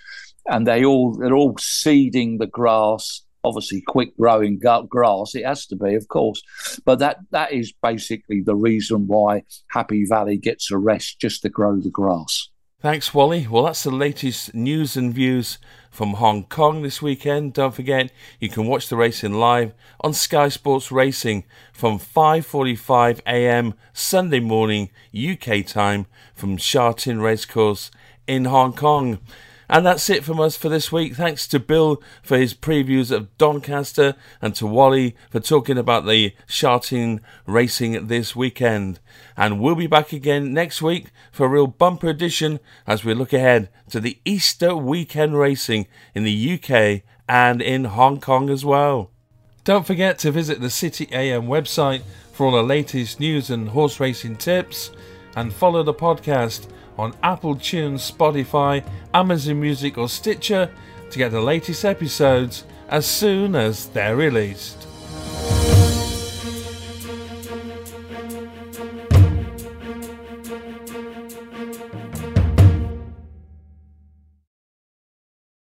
yeah. 0.45 0.55
and 0.55 0.67
they 0.67 0.83
all 0.83 1.13
they're 1.13 1.35
all 1.35 1.57
seeding 1.57 2.37
the 2.37 2.47
grass. 2.47 3.23
Obviously, 3.43 3.81
quick 3.87 4.15
growing 4.17 4.59
grass. 4.59 5.33
It 5.33 5.45
has 5.45 5.65
to 5.67 5.75
be, 5.75 5.95
of 5.95 6.07
course, 6.09 6.43
but 6.85 6.99
that 6.99 7.17
that 7.31 7.51
is 7.51 7.73
basically 7.81 8.41
the 8.41 8.55
reason 8.55 9.07
why 9.07 9.43
Happy 9.71 10.05
Valley 10.05 10.38
gets 10.38 10.69
a 10.69 10.77
rest 10.77 11.19
just 11.19 11.41
to 11.41 11.49
grow 11.49 11.79
the 11.79 11.89
grass. 11.89 12.49
Thanks, 12.82 13.13
Wally. 13.13 13.46
Well, 13.46 13.65
that's 13.65 13.84
the 13.84 13.91
latest 13.91 14.56
news 14.56 14.98
and 14.98 15.13
views 15.13 15.60
from 15.91 16.13
Hong 16.13 16.46
Kong 16.46 16.82
this 16.82 17.00
weekend. 17.00 17.54
Don't 17.54 17.76
forget, 17.76 18.12
you 18.39 18.50
can 18.50 18.65
watch 18.65 18.89
the 18.89 18.96
racing 18.96 19.34
live 19.34 19.76
on 20.00 20.13
Sky 20.13 20.50
Sports 20.50 20.91
Racing 20.91 21.44
from 21.72 22.00
5:45 22.00 23.20
a.m. 23.28 23.76
Sunday 23.94 24.39
morning 24.39 24.89
UK 25.13 25.63
time 25.63 26.08
from 26.34 26.58
Sha 26.58 26.94
Tin 26.94 27.22
Racecourse 27.22 27.91
in 28.26 28.46
Hong 28.46 28.74
Kong. 28.74 29.20
And 29.71 29.86
that's 29.86 30.10
it 30.10 30.25
from 30.25 30.41
us 30.41 30.57
for 30.57 30.67
this 30.67 30.91
week. 30.91 31.15
Thanks 31.15 31.47
to 31.47 31.57
Bill 31.57 32.03
for 32.21 32.38
his 32.38 32.53
previews 32.53 33.10
of 33.10 33.36
Doncaster 33.38 34.15
and 34.41 34.53
to 34.55 34.67
Wally 34.67 35.15
for 35.29 35.39
talking 35.39 35.77
about 35.77 36.05
the 36.05 36.36
Sha 36.45 36.79
Tin 36.79 37.21
racing 37.45 38.07
this 38.07 38.36
weekend. 38.36 38.99
And 39.38 39.62
we'll 39.62 39.75
be 39.75 39.88
back 39.88 40.12
again 40.12 40.53
next 40.53 40.81
week 40.81 41.07
for 41.31 41.45
a 41.45 41.49
real 41.49 41.67
bumper 41.67 42.10
edition 42.10 42.60
as 42.86 43.05
we 43.05 43.13
look 43.13 43.31
ahead 43.31 43.69
to 43.91 44.01
the 44.01 44.19
Easter 44.25 44.75
weekend 44.75 45.39
racing 45.39 45.88
in 46.13 46.25
the 46.25 46.53
UK 46.60 47.03
and 47.29 47.62
in 47.62 47.86
Hong 47.86 48.19
Kong 48.19 48.49
as 48.49 48.65
well. 48.65 49.10
Don't 49.63 49.88
forget 49.88 50.19
to 50.19 50.31
visit 50.31 50.60
the 50.60 50.69
City 50.69 51.07
AM 51.13 51.43
website 51.43 52.01
for 52.34 52.47
all 52.47 52.51
the 52.51 52.62
latest 52.62 53.21
news 53.21 53.49
and 53.49 53.69
horse 53.69 54.01
racing 54.01 54.36
tips 54.36 54.91
and 55.38 55.53
follow 55.53 55.81
the 55.81 55.93
podcast 55.93 56.67
on 56.97 57.13
Apple 57.23 57.56
Tunes, 57.56 58.10
Spotify, 58.10 58.84
Amazon 59.13 59.60
Music, 59.60 59.97
or 59.97 60.10
Stitcher 60.10 60.69
to 61.10 61.17
get 61.17 61.32
the 61.32 61.41
latest 61.41 61.86
episodes 61.86 62.63
as 62.89 63.06
soon 63.06 63.56
as 63.56 63.88
they're 63.88 64.15
released. 64.15 64.88